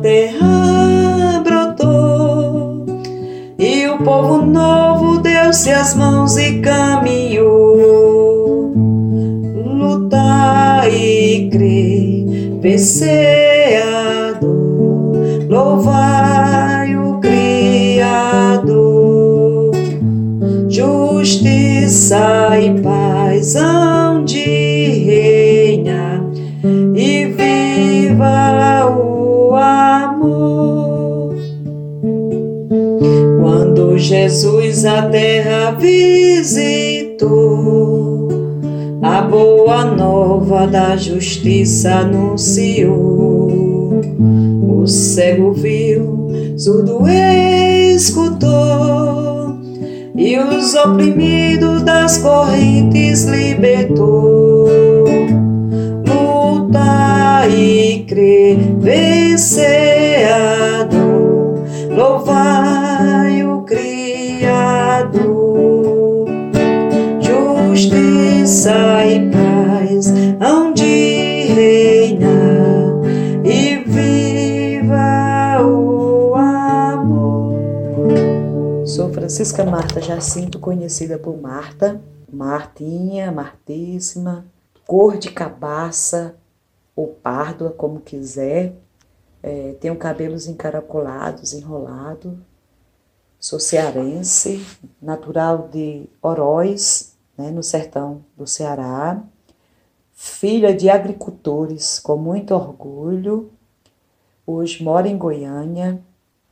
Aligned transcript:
Terra 0.00 1.40
brotou, 1.44 2.86
e 3.58 3.86
o 3.86 3.98
povo 3.98 4.44
novo 4.44 5.18
deu-se 5.18 5.70
as 5.70 5.94
mãos 5.94 6.36
e 6.36 6.58
caminhou. 6.60 8.72
Lutar 9.64 10.92
e 10.92 11.48
crer, 11.50 12.58
vencer 12.60 13.82
a 13.82 14.32
dor, 14.40 15.16
louvai 15.48 16.96
o 16.96 17.20
Criador. 17.20 18.10
Justiça 20.68 22.58
e 22.58 22.80
paz 22.80 23.54
hão 23.56 24.24
de 24.24 24.38
reinar 24.38 25.39
Jesus 34.00 34.84
a 34.86 35.02
terra 35.02 35.72
visitou, 35.72 37.28
a 39.02 39.20
boa 39.20 39.84
nova 39.84 40.66
da 40.66 40.96
justiça 40.96 41.96
anunciou. 41.96 44.00
O 44.62 44.86
cego 44.86 45.52
viu, 45.52 46.30
surdo 46.56 47.02
escutou, 47.06 48.48
e 50.16 50.38
os 50.38 50.74
oprimidos 50.74 51.82
das 51.82 52.16
correntes 52.18 53.24
libertou. 53.24 54.66
Luta 56.06 57.46
e 57.48 58.04
crer, 58.08 58.56
vencer 58.78 59.89
Justiça 67.70 69.06
e 69.06 69.30
paz 69.30 70.08
hão 70.40 70.72
de 70.72 71.44
reinar 71.54 73.00
e 73.44 73.76
viva 73.84 75.62
o 75.64 76.34
amor. 76.34 77.54
Sou 78.84 79.12
Francisca 79.12 79.64
Marta 79.64 80.00
Jacinto, 80.00 80.58
conhecida 80.58 81.16
por 81.16 81.40
Marta, 81.40 82.02
Martinha, 82.30 83.30
Martíssima, 83.30 84.44
cor 84.84 85.16
de 85.16 85.30
cabaça 85.30 86.34
ou 86.96 87.06
párdua, 87.06 87.70
como 87.70 88.00
quiser. 88.00 88.74
É, 89.44 89.76
tenho 89.80 89.94
cabelos 89.94 90.48
encaracolados, 90.48 91.52
enrolado. 91.52 92.36
Sou 93.38 93.60
cearense, 93.60 94.66
natural 95.00 95.68
de 95.72 96.08
Oroz, 96.20 97.10
né, 97.40 97.50
no 97.50 97.62
sertão 97.62 98.22
do 98.36 98.46
Ceará. 98.46 99.22
Filha 100.12 100.74
de 100.74 100.90
agricultores, 100.90 101.98
com 101.98 102.16
muito 102.16 102.54
orgulho. 102.54 103.50
Hoje 104.46 104.84
moro 104.84 105.06
em 105.06 105.16
Goiânia. 105.16 105.98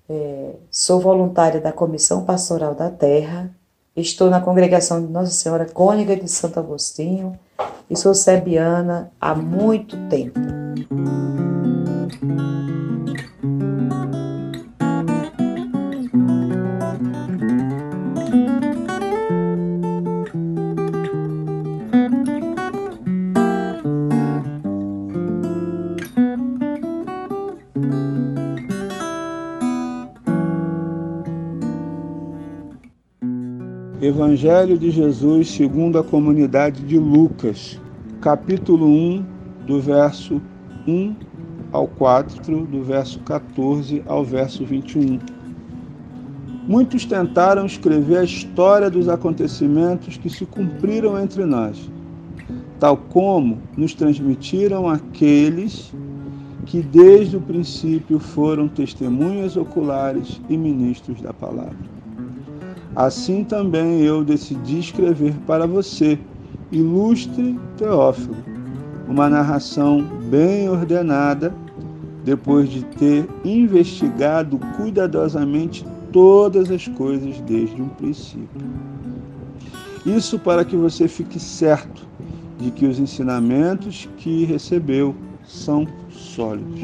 É, 0.08 0.54
sou 0.70 0.98
voluntária 0.98 1.60
da 1.60 1.70
Comissão 1.70 2.24
Pastoral 2.24 2.74
da 2.74 2.90
Terra. 2.90 3.50
Estou 3.94 4.30
na 4.30 4.40
congregação 4.40 5.04
de 5.04 5.12
Nossa 5.12 5.32
Senhora 5.32 5.66
Cônica 5.66 6.16
de 6.16 6.28
Santo 6.28 6.58
Agostinho 6.58 7.38
e 7.90 7.96
sou 7.96 8.14
sebiana 8.14 9.12
há 9.20 9.34
muito 9.34 9.96
tempo. 10.08 10.38
Evangelho 34.00 34.78
de 34.78 34.92
Jesus 34.92 35.50
segundo 35.50 35.98
a 35.98 36.04
comunidade 36.04 36.82
de 36.82 36.96
Lucas, 36.96 37.80
capítulo 38.20 38.86
1, 38.86 39.24
do 39.66 39.80
verso 39.80 40.40
1 40.86 41.16
ao 41.72 41.88
4, 41.88 42.64
do 42.66 42.84
verso 42.84 43.18
14 43.18 44.00
ao 44.06 44.24
verso 44.24 44.64
21. 44.64 45.18
Muitos 46.68 47.04
tentaram 47.06 47.66
escrever 47.66 48.18
a 48.18 48.22
história 48.22 48.88
dos 48.88 49.08
acontecimentos 49.08 50.16
que 50.16 50.30
se 50.30 50.46
cumpriram 50.46 51.20
entre 51.20 51.44
nós, 51.44 51.90
tal 52.78 52.96
como 52.96 53.58
nos 53.76 53.94
transmitiram 53.94 54.88
aqueles 54.88 55.92
que 56.66 56.80
desde 56.82 57.36
o 57.36 57.40
princípio 57.40 58.20
foram 58.20 58.68
testemunhas 58.68 59.56
oculares 59.56 60.40
e 60.48 60.56
ministros 60.56 61.20
da 61.20 61.32
palavra. 61.32 61.97
Assim 62.96 63.44
também 63.44 64.00
eu 64.02 64.24
decidi 64.24 64.78
escrever 64.78 65.34
para 65.46 65.66
você, 65.66 66.18
ilustre 66.72 67.58
Teófilo, 67.76 68.36
uma 69.06 69.28
narração 69.28 70.02
bem 70.30 70.68
ordenada, 70.68 71.54
depois 72.24 72.68
de 72.68 72.84
ter 72.84 73.28
investigado 73.44 74.58
cuidadosamente 74.76 75.84
todas 76.12 76.70
as 76.70 76.86
coisas 76.88 77.40
desde 77.42 77.80
um 77.80 77.88
princípio. 77.88 78.60
Isso 80.04 80.38
para 80.38 80.64
que 80.64 80.76
você 80.76 81.06
fique 81.06 81.38
certo 81.38 82.06
de 82.58 82.70
que 82.70 82.86
os 82.86 82.98
ensinamentos 82.98 84.08
que 84.16 84.44
recebeu 84.44 85.14
são 85.44 85.86
sólidos. 86.10 86.80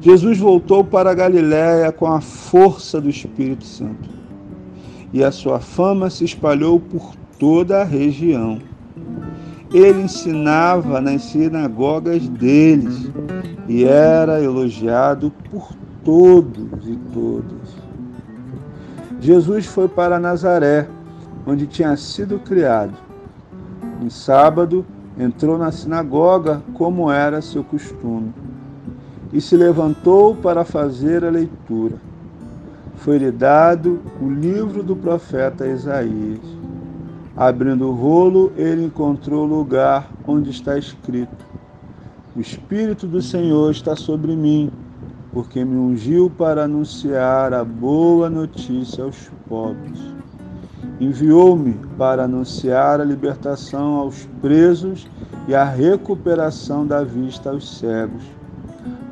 Jesus 0.00 0.38
voltou 0.38 0.84
para 0.84 1.10
a 1.10 1.14
Galiléia 1.14 1.90
com 1.90 2.06
a 2.06 2.20
força 2.20 3.00
do 3.00 3.08
Espírito 3.08 3.64
Santo. 3.64 4.08
E 5.16 5.24
a 5.24 5.32
sua 5.32 5.58
fama 5.58 6.10
se 6.10 6.26
espalhou 6.26 6.78
por 6.78 7.14
toda 7.38 7.80
a 7.80 7.84
região. 7.84 8.60
Ele 9.72 10.02
ensinava 10.02 11.00
nas 11.00 11.22
sinagogas 11.22 12.28
deles 12.28 13.10
e 13.66 13.84
era 13.84 14.42
elogiado 14.42 15.32
por 15.50 15.70
todos 16.04 16.86
e 16.86 16.96
todas. 17.14 17.76
Jesus 19.18 19.64
foi 19.64 19.88
para 19.88 20.20
Nazaré, 20.20 20.86
onde 21.46 21.66
tinha 21.66 21.96
sido 21.96 22.38
criado. 22.38 22.92
No 23.98 24.10
sábado, 24.10 24.84
entrou 25.18 25.56
na 25.56 25.72
sinagoga, 25.72 26.62
como 26.74 27.10
era 27.10 27.40
seu 27.40 27.64
costume, 27.64 28.34
e 29.32 29.40
se 29.40 29.56
levantou 29.56 30.36
para 30.36 30.62
fazer 30.62 31.24
a 31.24 31.30
leitura. 31.30 31.96
Foi-lhe 32.96 33.30
dado 33.30 34.00
o 34.20 34.28
livro 34.28 34.82
do 34.82 34.96
profeta 34.96 35.66
Isaías. 35.66 36.40
Abrindo 37.36 37.88
o 37.88 37.92
rolo, 37.92 38.52
ele 38.56 38.86
encontrou 38.86 39.44
o 39.44 39.48
lugar 39.48 40.10
onde 40.26 40.50
está 40.50 40.78
escrito: 40.78 41.44
O 42.34 42.40
Espírito 42.40 43.06
do 43.06 43.20
Senhor 43.20 43.70
está 43.70 43.94
sobre 43.94 44.34
mim 44.34 44.70
porque 45.32 45.62
me 45.62 45.76
ungiu 45.76 46.30
para 46.30 46.64
anunciar 46.64 47.52
a 47.52 47.62
boa 47.62 48.30
notícia 48.30 49.04
aos 49.04 49.30
pobres. 49.46 50.00
Enviou-me 50.98 51.74
para 51.98 52.24
anunciar 52.24 53.02
a 53.02 53.04
libertação 53.04 53.96
aos 53.96 54.26
presos 54.40 55.06
e 55.46 55.54
a 55.54 55.62
recuperação 55.62 56.86
da 56.86 57.04
vista 57.04 57.50
aos 57.50 57.78
cegos, 57.78 58.24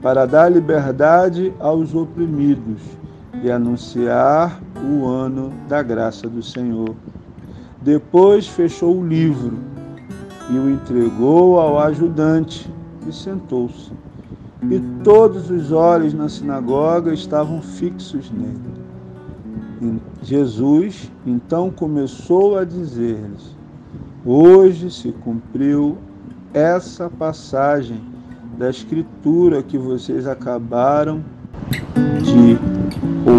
para 0.00 0.24
dar 0.24 0.50
liberdade 0.50 1.52
aos 1.60 1.94
oprimidos 1.94 2.80
e 3.44 3.50
anunciar 3.50 4.58
o 4.82 5.06
ano 5.06 5.52
da 5.68 5.82
graça 5.82 6.28
do 6.28 6.42
Senhor. 6.42 6.96
Depois 7.82 8.48
fechou 8.48 8.98
o 8.98 9.06
livro 9.06 9.58
e 10.50 10.58
o 10.58 10.70
entregou 10.70 11.60
ao 11.60 11.78
ajudante 11.78 12.68
e 13.06 13.12
sentou-se 13.12 13.92
e 14.70 14.80
todos 15.02 15.50
os 15.50 15.72
olhos 15.72 16.14
na 16.14 16.28
sinagoga 16.28 17.12
estavam 17.12 17.60
fixos 17.60 18.30
nele. 18.30 19.98
Jesus 20.22 21.10
então 21.26 21.70
começou 21.70 22.56
a 22.56 22.64
dizer-lhes: 22.64 23.54
Hoje 24.24 24.90
se 24.90 25.12
cumpriu 25.12 25.98
essa 26.54 27.10
passagem 27.10 28.00
da 28.56 28.70
Escritura 28.70 29.62
que 29.62 29.76
vocês 29.76 30.26
acabaram 30.26 31.22
de 32.22 32.58
ouvir. 33.28 33.33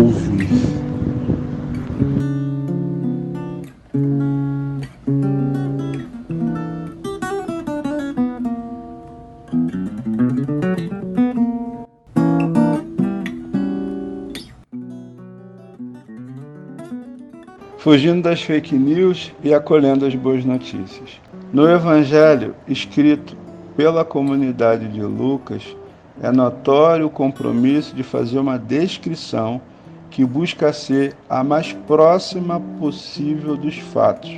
Fugindo 17.86 18.24
das 18.24 18.42
fake 18.42 18.74
news 18.74 19.32
e 19.44 19.54
acolhendo 19.54 20.08
as 20.08 20.16
boas 20.16 20.44
notícias. 20.44 21.22
No 21.54 21.70
Evangelho 21.70 22.56
escrito 22.68 23.38
pela 23.78 24.04
comunidade 24.04 24.88
de 24.88 25.04
Lucas, 25.04 25.78
é 26.20 26.32
notório 26.32 27.06
o 27.06 27.12
compromisso 27.12 27.96
de 27.96 28.02
fazer 28.02 28.40
uma 28.40 28.58
descrição 28.58 29.62
que 30.10 30.26
busca 30.26 30.74
ser 30.74 31.16
a 31.30 31.44
mais 31.44 31.74
próxima 31.74 32.60
possível 32.80 33.56
dos 33.56 33.78
fatos. 33.78 34.32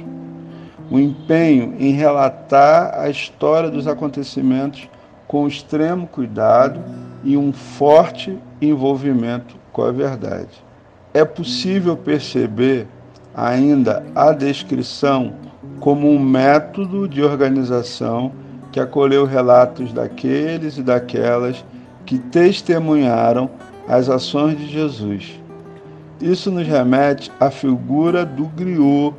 O 0.91 0.99
empenho 0.99 1.73
em 1.79 1.93
relatar 1.93 2.99
a 2.99 3.09
história 3.09 3.69
dos 3.69 3.87
acontecimentos 3.87 4.89
com 5.25 5.47
extremo 5.47 6.05
cuidado 6.05 6.83
e 7.23 7.37
um 7.37 7.53
forte 7.53 8.37
envolvimento 8.61 9.55
com 9.71 9.83
a 9.83 9.91
verdade. 9.93 10.61
É 11.13 11.23
possível 11.23 11.95
perceber 11.95 12.87
ainda 13.37 14.03
a 14.15 14.31
descrição 14.31 15.35
como 15.79 16.09
um 16.09 16.19
método 16.19 17.07
de 17.07 17.21
organização 17.21 18.31
que 18.71 18.79
acolheu 18.79 19.25
relatos 19.25 19.93
daqueles 19.93 20.79
e 20.79 20.81
daquelas 20.81 21.63
que 22.03 22.17
testemunharam 22.17 23.47
as 23.87 24.09
ações 24.09 24.57
de 24.57 24.67
Jesus. 24.67 25.39
Isso 26.19 26.49
nos 26.49 26.67
remete 26.67 27.31
à 27.39 27.51
figura 27.51 28.25
do 28.25 28.45
griot 28.47 29.15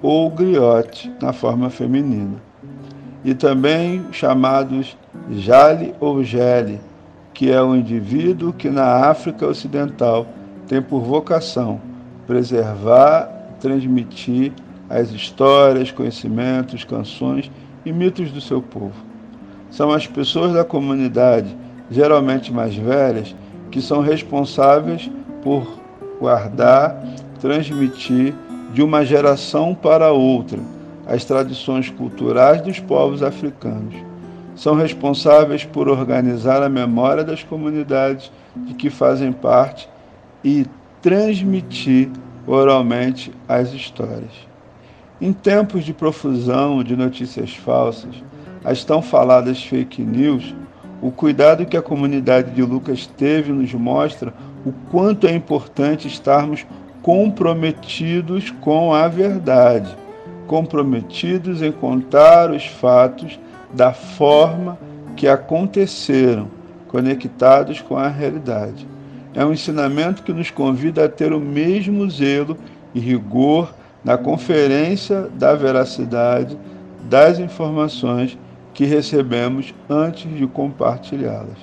ou 0.00 0.30
griote 0.30 1.12
na 1.20 1.32
forma 1.32 1.68
feminina, 1.68 2.42
e 3.24 3.34
também 3.34 4.04
chamados 4.10 4.96
jale 5.30 5.94
ou 6.00 6.24
gele, 6.24 6.80
que 7.34 7.52
é 7.52 7.62
o 7.62 7.76
indivíduo 7.76 8.52
que 8.52 8.70
na 8.70 9.08
África 9.08 9.46
Ocidental 9.46 10.26
tem 10.66 10.82
por 10.82 11.02
vocação 11.02 11.80
preservar 12.26 13.31
transmitir 13.62 14.52
as 14.90 15.10
histórias, 15.12 15.92
conhecimentos, 15.92 16.84
canções 16.84 17.50
e 17.86 17.92
mitos 17.92 18.30
do 18.32 18.40
seu 18.40 18.60
povo. 18.60 18.92
São 19.70 19.90
as 19.90 20.06
pessoas 20.06 20.52
da 20.52 20.64
comunidade, 20.64 21.56
geralmente 21.90 22.52
mais 22.52 22.74
velhas, 22.74 23.34
que 23.70 23.80
são 23.80 24.02
responsáveis 24.02 25.08
por 25.42 25.66
guardar, 26.20 27.02
transmitir 27.40 28.34
de 28.74 28.82
uma 28.82 29.04
geração 29.04 29.74
para 29.74 30.12
outra 30.12 30.58
as 31.06 31.24
tradições 31.24 31.88
culturais 31.88 32.60
dos 32.60 32.78
povos 32.78 33.22
africanos. 33.22 33.94
São 34.54 34.74
responsáveis 34.74 35.64
por 35.64 35.88
organizar 35.88 36.62
a 36.62 36.68
memória 36.68 37.24
das 37.24 37.42
comunidades 37.42 38.30
de 38.54 38.74
que 38.74 38.90
fazem 38.90 39.32
parte 39.32 39.88
e 40.44 40.66
transmitir 41.00 42.10
oralmente 42.46 43.32
as 43.48 43.72
histórias. 43.72 44.32
Em 45.20 45.32
tempos 45.32 45.84
de 45.84 45.92
profusão 45.92 46.82
de 46.82 46.96
notícias 46.96 47.54
falsas, 47.54 48.14
as 48.64 48.84
tão 48.84 49.00
faladas 49.00 49.62
fake 49.62 50.02
news, 50.02 50.54
o 51.00 51.10
cuidado 51.10 51.66
que 51.66 51.76
a 51.76 51.82
comunidade 51.82 52.52
de 52.52 52.62
Lucas 52.62 53.06
teve 53.06 53.52
nos 53.52 53.72
mostra 53.74 54.32
o 54.64 54.72
quanto 54.90 55.26
é 55.26 55.34
importante 55.34 56.06
estarmos 56.06 56.64
comprometidos 57.02 58.50
com 58.60 58.94
a 58.94 59.08
verdade, 59.08 59.96
comprometidos 60.46 61.62
em 61.62 61.72
contar 61.72 62.50
os 62.50 62.64
fatos 62.66 63.38
da 63.72 63.92
forma 63.92 64.78
que 65.16 65.26
aconteceram, 65.26 66.48
conectados 66.86 67.80
com 67.80 67.96
a 67.96 68.08
realidade. 68.08 68.91
É 69.34 69.44
um 69.44 69.52
ensinamento 69.52 70.22
que 70.22 70.32
nos 70.32 70.50
convida 70.50 71.06
a 71.06 71.08
ter 71.08 71.32
o 71.32 71.40
mesmo 71.40 72.08
zelo 72.10 72.56
e 72.94 73.00
rigor 73.00 73.74
na 74.04 74.18
conferência 74.18 75.22
da 75.34 75.54
veracidade 75.54 76.58
das 77.08 77.38
informações 77.38 78.38
que 78.74 78.84
recebemos 78.84 79.74
antes 79.88 80.34
de 80.36 80.46
compartilhá-las. 80.46 81.58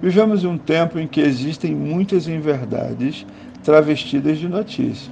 Vivemos 0.00 0.44
um 0.44 0.56
tempo 0.56 0.98
em 0.98 1.08
que 1.08 1.20
existem 1.20 1.74
muitas 1.74 2.28
inverdades 2.28 3.26
travestidas 3.64 4.38
de 4.38 4.48
notícia, 4.48 5.10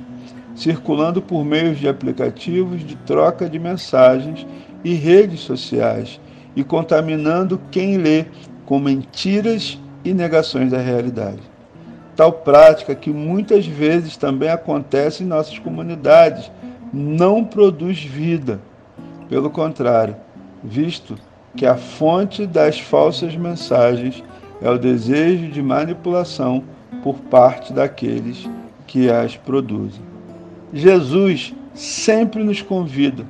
circulando 0.55 1.21
por 1.21 1.45
meios 1.45 1.79
de 1.79 1.89
aplicativos 1.89 2.85
de 2.85 2.95
troca 2.97 3.49
de 3.49 3.59
mensagens 3.59 4.47
e 4.85 4.95
redes 4.95 5.41
sociais 5.41 6.21
e 6.55 6.63
contaminando 6.63 7.61
quem 7.71 7.97
lê 7.97 8.27
com 8.67 8.79
mentiras 8.79 9.81
e 10.05 10.13
negações 10.13 10.71
da 10.71 10.79
realidade 10.79 11.52
tal 12.23 12.33
prática 12.33 12.95
que 12.95 13.11
muitas 13.11 13.67
vezes 13.67 14.17
também 14.17 14.49
acontece 14.49 15.25
em 15.25 15.27
nossas 15.27 15.59
comunidades, 15.59 16.53
não 16.93 17.43
produz 17.43 18.01
vida. 18.01 18.61
Pelo 19.29 19.51
contrário, 19.51 20.15
visto 20.63 21.17
que 21.57 21.67
a 21.67 21.75
fonte 21.75 22.47
das 22.47 22.79
falsas 22.79 23.35
mensagens 23.35 24.23
é 24.61 24.71
o 24.71 24.79
desejo 24.79 25.49
de 25.49 25.61
manipulação 25.61 26.63
por 27.03 27.17
parte 27.23 27.73
daqueles 27.73 28.49
que 28.87 29.11
as 29.11 29.37
produzem. 29.37 30.05
Jesus 30.73 31.53
sempre 31.75 32.45
nos 32.45 32.63
convida, 32.63 33.27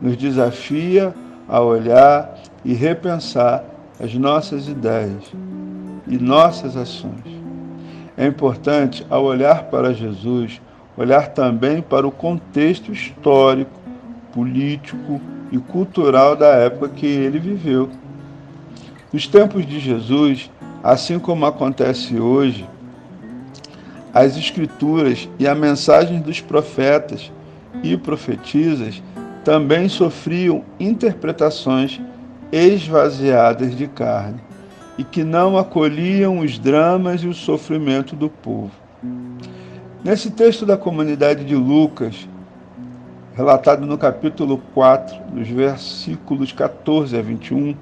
nos 0.00 0.16
desafia 0.16 1.14
a 1.48 1.60
olhar 1.60 2.42
e 2.64 2.74
repensar 2.74 3.64
as 4.00 4.12
nossas 4.16 4.66
ideias 4.66 5.32
e 6.08 6.18
nossas 6.18 6.76
ações 6.76 7.41
É 8.16 8.26
importante, 8.26 9.06
ao 9.08 9.24
olhar 9.24 9.64
para 9.64 9.94
Jesus, 9.94 10.60
olhar 10.96 11.28
também 11.28 11.80
para 11.80 12.06
o 12.06 12.10
contexto 12.10 12.92
histórico, 12.92 13.80
político 14.32 15.20
e 15.50 15.58
cultural 15.58 16.36
da 16.36 16.48
época 16.48 16.90
que 16.90 17.06
ele 17.06 17.38
viveu. 17.38 17.88
Nos 19.12 19.26
tempos 19.26 19.66
de 19.66 19.78
Jesus, 19.78 20.50
assim 20.82 21.18
como 21.18 21.46
acontece 21.46 22.18
hoje, 22.18 22.68
as 24.12 24.36
Escrituras 24.36 25.28
e 25.38 25.48
a 25.48 25.54
mensagem 25.54 26.20
dos 26.20 26.40
profetas 26.40 27.32
e 27.82 27.96
profetisas 27.96 29.02
também 29.42 29.88
sofriam 29.88 30.62
interpretações 30.78 31.98
esvaziadas 32.52 33.74
de 33.74 33.86
carne 33.86 34.51
e 34.98 35.04
que 35.04 35.24
não 35.24 35.56
acolhiam 35.56 36.40
os 36.40 36.58
dramas 36.58 37.22
e 37.22 37.26
o 37.26 37.34
sofrimento 37.34 38.14
do 38.14 38.28
povo. 38.28 38.70
Nesse 40.04 40.30
texto 40.30 40.66
da 40.66 40.76
comunidade 40.76 41.44
de 41.44 41.54
Lucas, 41.54 42.28
relatado 43.34 43.86
no 43.86 43.96
capítulo 43.96 44.60
4, 44.74 45.16
nos 45.32 45.48
versículos 45.48 46.52
14 46.52 47.16
a 47.16 47.22
21, 47.22 47.74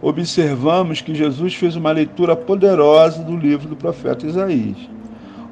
observamos 0.00 1.00
que 1.00 1.14
Jesus 1.14 1.54
fez 1.54 1.76
uma 1.76 1.90
leitura 1.90 2.36
poderosa 2.36 3.22
do 3.22 3.36
livro 3.36 3.68
do 3.68 3.76
profeta 3.76 4.26
Isaías. 4.26 4.76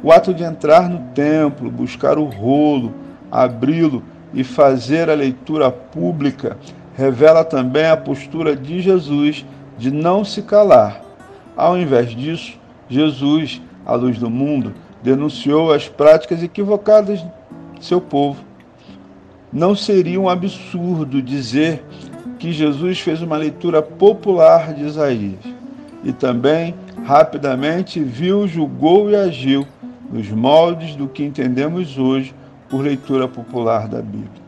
O 0.03 0.13
ato 0.13 0.33
de 0.33 0.43
entrar 0.43 0.89
no 0.89 1.13
templo, 1.15 1.71
buscar 1.71 2.19
o 2.19 2.25
rolo, 2.25 2.95
abri-lo 3.31 4.03
e 4.33 4.45
fazer 4.45 5.11
a 5.11 5.15
leitura 5.15 5.71
pública 5.71 6.57
revela 6.97 7.45
também 7.45 7.87
a 7.87 7.97
postura 7.97 8.55
de 8.55 8.81
Jesus 8.81 9.45
de 9.81 9.91
não 9.91 10.27
se 10.27 10.43
calar. 10.43 11.01
Ao 11.57 11.77
invés 11.77 12.11
disso, 12.15 12.53
Jesus, 12.87 13.63
à 13.87 13.95
luz 13.95 14.19
do 14.19 14.29
mundo, 14.29 14.75
denunciou 15.03 15.73
as 15.73 15.89
práticas 15.89 16.43
equivocadas 16.43 17.25
de 17.79 17.87
seu 17.87 17.99
povo. 17.99 18.45
Não 19.51 19.75
seria 19.75 20.21
um 20.21 20.29
absurdo 20.29 21.23
dizer 21.23 21.83
que 22.39 22.53
Jesus 22.53 23.01
fez 23.01 23.23
uma 23.23 23.39
leitura 23.39 23.81
popular 23.81 24.75
de 24.75 24.85
Isaías 24.85 25.41
e 26.05 26.13
também 26.13 26.75
rapidamente 27.05 28.01
viu, 28.01 28.47
julgou 28.47 29.11
e 29.11 29.17
agiu 29.17 29.67
nos 30.13 30.29
moldes 30.29 30.95
do 30.95 31.09
que 31.09 31.25
entendemos 31.25 31.97
hoje 31.97 32.35
por 32.69 32.83
leitura 32.83 33.27
popular 33.27 33.89
da 33.89 34.03
Bíblia. 34.03 34.41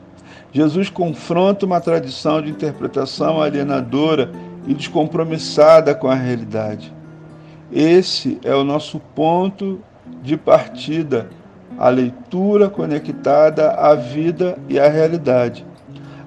Jesus 0.52 0.90
confronta 0.90 1.64
uma 1.64 1.80
tradição 1.80 2.42
de 2.42 2.50
interpretação 2.50 3.40
alienadora 3.40 4.30
e 4.66 4.74
descompromissada 4.74 5.94
com 5.94 6.08
a 6.08 6.14
realidade. 6.14 6.92
Esse 7.72 8.38
é 8.44 8.54
o 8.54 8.64
nosso 8.64 9.00
ponto 9.14 9.80
de 10.22 10.36
partida, 10.36 11.30
a 11.78 11.88
leitura 11.88 12.68
conectada 12.68 13.70
à 13.72 13.94
vida 13.94 14.58
e 14.68 14.78
à 14.78 14.88
realidade. 14.88 15.64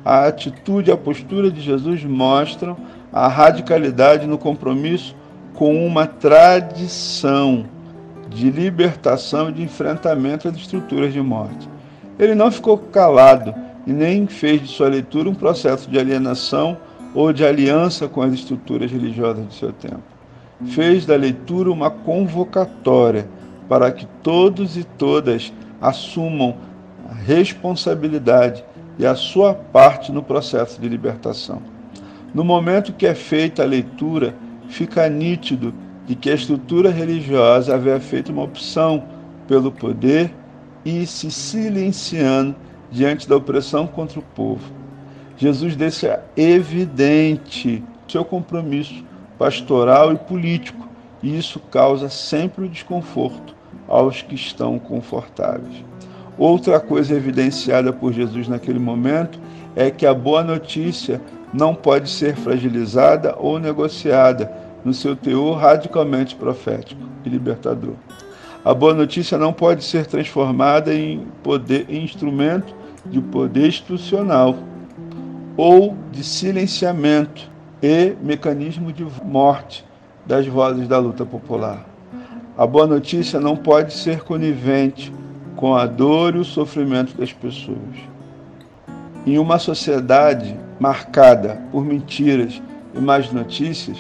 A 0.04 0.26
atitude 0.26 0.90
e 0.90 0.94
a 0.94 0.98
postura 0.98 1.50
de 1.52 1.62
Jesus 1.62 2.04
mostram 2.04 2.76
a 3.12 3.28
radicalidade 3.28 4.28
no 4.28 4.38
compromisso 4.38 5.16
com 5.54 5.86
uma 5.86 6.06
tradição 6.06 7.66
de 8.30 8.50
libertação 8.50 9.50
e 9.50 9.54
de 9.54 9.64
enfrentamento 9.64 10.48
às 10.48 10.56
estruturas 10.56 11.14
de 11.14 11.22
morte. 11.22 11.70
Ele 12.20 12.36
não 12.36 12.52
ficou 12.52 12.78
calado 12.78 13.54
e 13.88 13.94
nem 13.94 14.28
fez 14.28 14.62
de 14.62 14.68
sua 14.68 14.90
leitura 14.90 15.30
um 15.30 15.36
processo 15.36 15.90
de 15.90 15.98
alienação 15.98 16.78
ou 17.16 17.32
de 17.32 17.46
aliança 17.46 18.10
com 18.10 18.22
as 18.22 18.34
estruturas 18.34 18.92
religiosas 18.92 19.48
de 19.48 19.56
seu 19.56 19.72
tempo. 19.72 20.04
Fez 20.68 21.06
da 21.06 21.16
leitura 21.16 21.72
uma 21.72 21.90
convocatória 21.90 23.28
para 23.70 23.92
que 23.92 24.06
todos 24.22 24.78
e 24.78 24.84
todas 24.84 25.52
assumam 25.82 26.58
a 27.10 27.14
responsabilidade 27.14 28.64
e 29.00 29.06
a 29.06 29.16
sua 29.16 29.54
parte 29.54 30.12
no 30.12 30.22
processo 30.22 30.80
de 30.80 30.90
libertação. 30.90 31.62
No 32.34 32.44
momento 32.44 32.94
que 32.94 33.08
é 33.08 33.16
feita 33.16 33.64
a 33.64 33.66
leitura, 33.66 34.36
fica 34.68 35.08
nítido 35.08 35.74
de 36.06 36.16
que 36.16 36.30
a 36.30 36.36
estrutura 36.36 36.90
religiosa 36.90 37.74
havia 37.74 38.00
feito 38.00 38.32
uma 38.32 38.44
opção 38.44 39.04
pelo 39.48 39.72
poder 39.72 40.34
e 40.84 41.06
se 41.06 41.32
silenciando 41.32 42.56
diante 42.92 43.28
da 43.28 43.36
opressão 43.36 43.88
contra 43.88 44.20
o 44.20 44.24
povo. 44.24 44.85
Jesus 45.38 45.76
deixa 45.76 46.24
evidente 46.36 47.84
seu 48.08 48.24
compromisso 48.24 49.04
pastoral 49.38 50.14
e 50.14 50.18
político, 50.18 50.88
e 51.22 51.38
isso 51.38 51.60
causa 51.60 52.10
sempre 52.10 52.66
o 52.66 52.70
desconforto 52.70 53.54
aos 53.88 54.22
que 54.22 54.36
estão 54.36 54.80
confortáveis. 54.80 55.84
Outra 56.38 56.80
coisa 56.80 57.16
evidenciada 57.16 57.92
por 57.92 58.14
Jesus 58.14 58.48
naquele 58.48 58.80
momento 58.80 59.40
é 59.76 59.92
que 59.92 60.06
a 60.06 60.14
boa 60.14 60.44
notícia 60.44 61.22
não 61.54 61.76
pode 61.76 62.10
ser 62.10 62.36
fragilizada 62.36 63.36
ou 63.38 63.60
negociada 63.60 64.52
no 64.84 64.94
seu 64.94 65.16
teor 65.16 65.58
radicalmente 65.58 66.36
profético 66.36 67.02
e 67.26 67.30
libertador. 67.30 67.96
A 68.64 68.74
boa 68.74 68.94
notícia 68.94 69.38
não 69.38 69.54
pode 69.54 69.84
ser 69.84 70.06
transformada 70.06 70.94
em, 70.94 71.28
poder, 71.44 71.86
em 71.90 72.04
instrumento 72.04 72.74
de 73.06 73.22
poder 73.22 73.68
institucional 73.68 74.58
ou 75.58 75.96
de 76.12 76.24
silenciamento 76.24 77.50
e 77.82 78.16
mecanismo 78.22 78.92
de 78.92 79.06
morte 79.24 79.86
das 80.26 80.46
vozes 80.48 80.88
da 80.88 80.98
luta 80.98 81.26
popular. 81.26 81.86
A 82.58 82.66
boa 82.66 82.88
notícia 82.88 83.40
não 83.40 83.56
pode 83.56 83.94
ser 83.94 84.24
conivente 84.24 85.14
com 85.56 85.76
a 85.76 85.86
dor 85.86 86.36
e 86.36 86.40
o 86.40 86.46
sofrimento 86.46 87.16
das 87.18 87.32
pessoas. 87.32 87.78
Em 89.26 89.38
uma 89.38 89.60
sociedade 89.60 90.58
marcada 90.80 91.62
por 91.72 91.84
mentiras 91.84 92.62
e 92.94 93.00
más 93.00 93.32
notícias, 93.32 93.98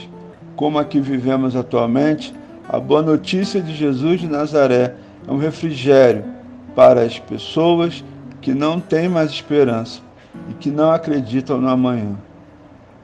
como 0.55 0.79
a 0.79 0.85
que 0.85 0.99
vivemos 0.99 1.55
atualmente, 1.55 2.33
a 2.67 2.79
boa 2.79 3.01
notícia 3.01 3.61
de 3.61 3.75
Jesus 3.75 4.21
de 4.21 4.27
Nazaré 4.27 4.95
é 5.27 5.31
um 5.31 5.37
refrigério 5.37 6.23
para 6.75 7.01
as 7.01 7.19
pessoas 7.19 8.03
que 8.41 8.53
não 8.53 8.79
têm 8.79 9.09
mais 9.09 9.31
esperança 9.31 10.01
e 10.49 10.53
que 10.53 10.69
não 10.69 10.91
acreditam 10.91 11.59
no 11.59 11.69
amanhã. 11.69 12.15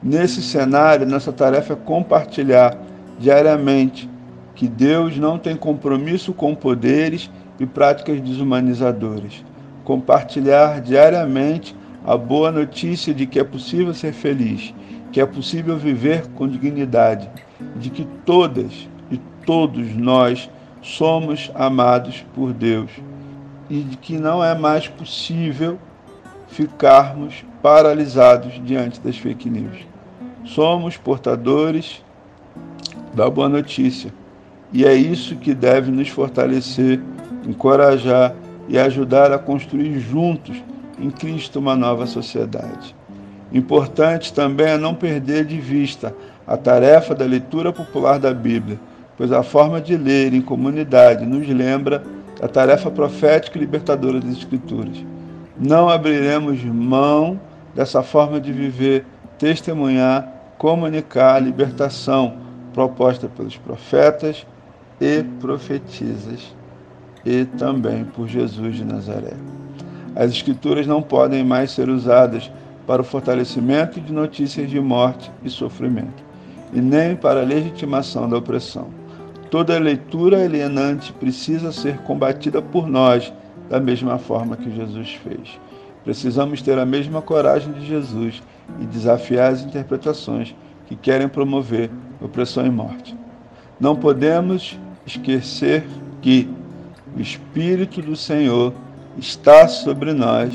Nesse 0.02 0.42
cenário, 0.42 1.06
nossa 1.06 1.32
tarefa 1.32 1.74
é 1.74 1.76
compartilhar 1.76 2.76
diariamente 3.18 4.10
que 4.54 4.68
Deus 4.68 5.16
não 5.16 5.38
tem 5.38 5.56
compromisso 5.56 6.32
com 6.32 6.54
poderes 6.54 7.30
e 7.58 7.66
práticas 7.66 8.20
desumanizadoras. 8.20 9.44
Compartilhar 9.84 10.80
diariamente 10.80 11.76
a 12.04 12.16
boa 12.16 12.50
notícia 12.50 13.14
de 13.14 13.26
que 13.26 13.38
é 13.38 13.44
possível 13.44 13.94
ser 13.94 14.12
feliz 14.12 14.74
que 15.12 15.20
é 15.20 15.26
possível 15.26 15.76
viver 15.76 16.26
com 16.28 16.48
dignidade, 16.48 17.30
de 17.76 17.90
que 17.90 18.04
todas 18.24 18.88
e 19.10 19.18
todos 19.44 19.94
nós 19.94 20.50
somos 20.80 21.52
amados 21.54 22.24
por 22.34 22.52
Deus 22.52 22.90
e 23.68 23.80
de 23.80 23.96
que 23.98 24.16
não 24.16 24.42
é 24.42 24.58
mais 24.58 24.88
possível 24.88 25.78
ficarmos 26.52 27.44
paralisados 27.62 28.60
diante 28.62 29.00
das 29.00 29.16
fake 29.16 29.48
news. 29.48 29.86
Somos 30.44 30.98
portadores 30.98 32.04
da 33.14 33.28
boa 33.30 33.48
notícia 33.48 34.12
e 34.70 34.84
é 34.84 34.94
isso 34.94 35.36
que 35.36 35.54
deve 35.54 35.90
nos 35.90 36.08
fortalecer, 36.08 37.00
encorajar 37.46 38.34
e 38.68 38.78
ajudar 38.78 39.32
a 39.32 39.38
construir 39.38 39.98
juntos 39.98 40.62
em 41.00 41.10
Cristo 41.10 41.58
uma 41.58 41.74
nova 41.74 42.06
sociedade. 42.06 42.94
Importante 43.50 44.32
também 44.32 44.66
é 44.66 44.78
não 44.78 44.94
perder 44.94 45.46
de 45.46 45.58
vista 45.58 46.14
a 46.46 46.56
tarefa 46.56 47.14
da 47.14 47.24
leitura 47.24 47.72
popular 47.72 48.18
da 48.18 48.32
Bíblia, 48.34 48.78
pois 49.16 49.32
a 49.32 49.42
forma 49.42 49.80
de 49.80 49.96
ler 49.96 50.34
em 50.34 50.42
comunidade 50.42 51.24
nos 51.24 51.48
lembra 51.48 52.02
a 52.42 52.48
tarefa 52.48 52.90
profética 52.90 53.56
e 53.56 53.60
libertadora 53.60 54.20
das 54.20 54.36
Escrituras. 54.36 55.11
Não 55.62 55.88
abriremos 55.88 56.60
mão 56.64 57.40
dessa 57.72 58.02
forma 58.02 58.40
de 58.40 58.52
viver, 58.52 59.06
testemunhar, 59.38 60.26
comunicar 60.58 61.36
a 61.36 61.38
libertação 61.38 62.36
proposta 62.74 63.28
pelos 63.28 63.56
profetas 63.56 64.44
e 65.00 65.22
profetisas 65.40 66.52
e 67.24 67.44
também 67.44 68.02
por 68.04 68.26
Jesus 68.26 68.74
de 68.74 68.84
Nazaré. 68.84 69.34
As 70.16 70.32
Escrituras 70.32 70.84
não 70.84 71.00
podem 71.00 71.44
mais 71.44 71.70
ser 71.70 71.88
usadas 71.88 72.50
para 72.84 73.02
o 73.02 73.04
fortalecimento 73.04 74.00
de 74.00 74.12
notícias 74.12 74.68
de 74.68 74.80
morte 74.80 75.30
e 75.44 75.48
sofrimento, 75.48 76.24
e 76.72 76.80
nem 76.80 77.14
para 77.14 77.40
a 77.40 77.44
legitimação 77.44 78.28
da 78.28 78.36
opressão. 78.36 78.88
Toda 79.48 79.78
leitura 79.78 80.42
alienante 80.42 81.12
precisa 81.12 81.70
ser 81.70 81.98
combatida 81.98 82.60
por 82.60 82.88
nós 82.88 83.32
da 83.68 83.80
mesma 83.80 84.18
forma 84.18 84.56
que 84.56 84.74
Jesus 84.74 85.14
fez. 85.14 85.58
Precisamos 86.04 86.60
ter 86.62 86.78
a 86.78 86.86
mesma 86.86 87.22
coragem 87.22 87.72
de 87.72 87.86
Jesus 87.86 88.42
e 88.80 88.86
desafiar 88.86 89.52
as 89.52 89.62
interpretações 89.62 90.54
que 90.86 90.96
querem 90.96 91.28
promover 91.28 91.90
opressão 92.20 92.66
e 92.66 92.70
morte. 92.70 93.16
Não 93.78 93.96
podemos 93.96 94.78
esquecer 95.06 95.84
que 96.20 96.48
o 97.16 97.20
Espírito 97.20 98.00
do 98.00 98.16
Senhor 98.16 98.72
está 99.18 99.68
sobre 99.68 100.12
nós. 100.12 100.54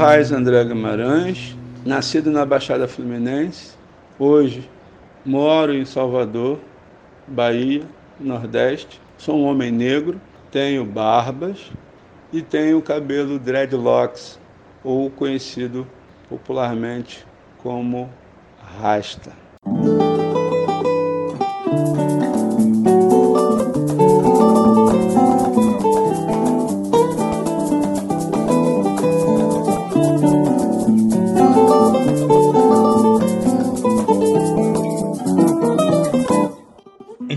Raiz 0.00 0.32
André 0.32 0.64
Guimarães, 0.64 1.54
nascido 1.84 2.30
na 2.30 2.46
Baixada 2.46 2.88
Fluminense. 2.88 3.74
Hoje 4.18 4.66
moro 5.26 5.74
em 5.74 5.84
Salvador, 5.84 6.58
Bahia, 7.28 7.82
Nordeste. 8.18 8.98
Sou 9.18 9.36
um 9.36 9.44
homem 9.44 9.70
negro, 9.70 10.18
tenho 10.50 10.86
barbas 10.86 11.70
e 12.32 12.40
tenho 12.40 12.80
cabelo 12.80 13.38
dreadlocks, 13.38 14.40
ou 14.82 15.10
conhecido 15.10 15.86
popularmente 16.30 17.26
como 17.58 18.08
rasta. 18.80 19.49